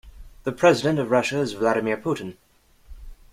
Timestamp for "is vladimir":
1.41-1.95